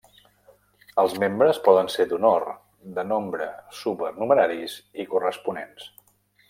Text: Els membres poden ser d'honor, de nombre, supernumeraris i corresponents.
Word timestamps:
Els 1.03 1.11
membres 1.23 1.59
poden 1.67 1.91
ser 1.97 2.07
d'honor, 2.13 2.47
de 2.97 3.05
nombre, 3.13 3.49
supernumeraris 3.83 4.79
i 5.05 5.11
corresponents. 5.15 5.91